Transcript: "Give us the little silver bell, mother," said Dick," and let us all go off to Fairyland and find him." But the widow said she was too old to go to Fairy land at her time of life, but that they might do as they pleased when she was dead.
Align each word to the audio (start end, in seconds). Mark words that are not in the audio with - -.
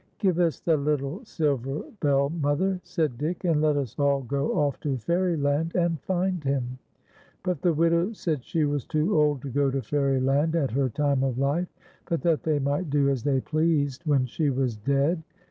"Give 0.17 0.39
us 0.39 0.59
the 0.59 0.77
little 0.77 1.23
silver 1.25 1.83
bell, 1.99 2.31
mother," 2.31 2.79
said 2.83 3.19
Dick," 3.19 3.43
and 3.45 3.61
let 3.61 3.77
us 3.77 3.99
all 3.99 4.21
go 4.23 4.57
off 4.57 4.79
to 4.79 4.97
Fairyland 4.97 5.75
and 5.75 6.01
find 6.01 6.43
him." 6.43 6.79
But 7.43 7.61
the 7.61 7.75
widow 7.75 8.11
said 8.13 8.43
she 8.43 8.65
was 8.65 8.83
too 8.83 9.15
old 9.15 9.43
to 9.43 9.49
go 9.51 9.69
to 9.69 9.83
Fairy 9.83 10.19
land 10.19 10.55
at 10.55 10.71
her 10.71 10.89
time 10.89 11.21
of 11.23 11.37
life, 11.37 11.67
but 12.09 12.23
that 12.23 12.41
they 12.41 12.57
might 12.57 12.89
do 12.89 13.09
as 13.09 13.21
they 13.21 13.41
pleased 13.41 14.01
when 14.07 14.25
she 14.25 14.49
was 14.49 14.75
dead. 14.75 15.21